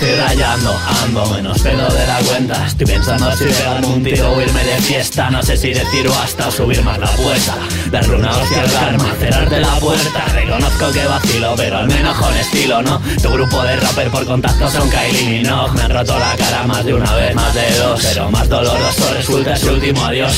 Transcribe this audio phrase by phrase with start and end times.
[0.00, 2.66] estoy rayando, ando menos pedo de la cuenta.
[2.66, 5.28] Estoy pensando si pegarme un tiro o irme de fiesta.
[5.28, 7.56] No sé si decir o hasta subir más la apuesta.
[7.90, 10.24] Darle una hostia al karma, cerrarte la puerta.
[10.32, 13.00] Reconozco que vacilo, pero al menos con estilo, ¿no?
[13.20, 15.72] Tu grupo de rapper por contacto son Kylie Minogue.
[15.74, 18.00] Me han roto la cara más de una vez, más de dos.
[18.04, 20.32] Pero más doloroso resulta su último adiós.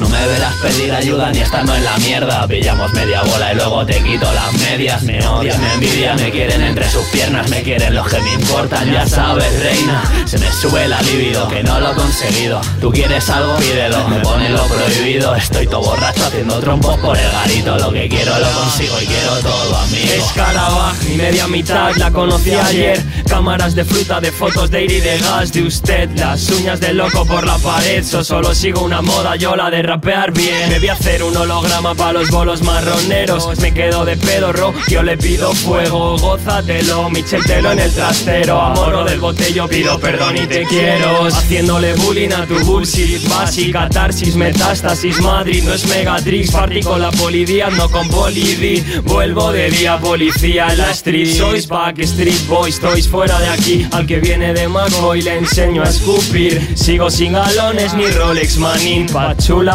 [0.00, 2.46] No me verás pedir ayuda ni estando en la mierda.
[2.48, 5.02] Pillamos media bola y luego te quito las medias.
[5.02, 7.50] Me odian, me envidian, me quieren entre sus piernas.
[7.50, 10.02] Me quieren los que me importan, ya sabes, reina.
[10.24, 12.62] Se me sube la libido, que no lo he conseguido.
[12.80, 14.08] Tú quieres algo, pídelo.
[14.08, 15.34] Me pone lo prohibido.
[15.34, 17.76] Estoy todo borracho haciendo trompos por el garito.
[17.76, 20.12] Lo que quiero lo consigo y quiero todo, amigo.
[20.14, 23.02] Escarabajo y media mitad la conocí ayer.
[23.28, 26.08] Cámaras de fruta, de fotos de aire y de gas de usted.
[26.16, 28.02] Las uñas de loco por la pared.
[28.02, 30.68] So solo sigo una moda, yo la de rapear bien.
[30.68, 33.58] Me voy a hacer un holograma para los bolos marroneros.
[33.58, 36.16] Me quedo de pedo, ro, yo le pido fuego.
[36.16, 38.60] Gózatelo, michetelo en el trastero.
[38.60, 41.26] Amor del botello, pido perdón y te quiero.
[41.26, 43.28] Haciéndole bullying a tu bullshit.
[43.28, 45.20] Básica, catarsis, metástasis.
[45.20, 46.52] Madrid no es Megatrix.
[46.52, 48.84] Party con la polidía, no con polidi.
[49.02, 51.36] Vuelvo de día, policía en la street.
[51.36, 53.88] Sois Backstreet Boys, toys fuera de aquí.
[53.90, 56.76] Al que viene de McCoy le enseño a escupir.
[56.76, 59.08] Sigo sin galones ni Rolex Manin.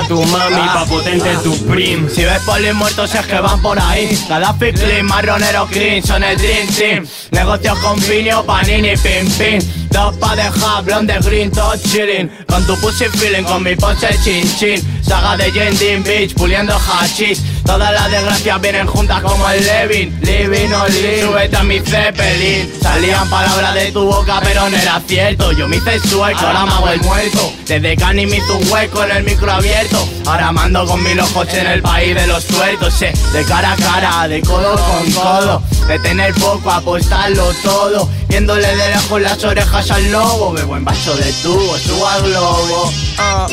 [0.00, 2.08] Pa' tu mami, pa' potente tu prim.
[2.08, 4.18] Si ves polis muertos es que van por ahí.
[4.28, 7.06] Gaddafi clean, marronero clean, son el dream team.
[7.32, 9.60] Negocios con Pinio, Panini, pim pim.
[9.90, 12.30] Dos pa' dejar, blonde green, todo chilling.
[12.46, 14.80] Con tu pussy feeling, con mi pose chin chin.
[15.02, 20.18] Saga de Jane Beach, puliendo hachís Todas las desgracias vienen juntas como el Levin.
[20.22, 22.68] Living o live, súbete a mi Zeppelin.
[22.82, 25.52] Salían palabras de tu boca pero no era cierto.
[25.52, 27.52] Yo me hice sueco, ahora me hago el muerto.
[27.68, 31.68] Desde me hizo un hueco en el micro abierto Ahora mando con mil ojos en
[31.68, 35.62] el país de los tuertos eh, De cara a cara, de codo con codo.
[35.86, 38.08] De tener poco, apostarlo todo.
[38.26, 40.52] Viéndole de lejos las orejas al lobo.
[40.54, 42.92] Bebo en vaso de tubo, subo al globo.
[43.16, 43.46] Ah.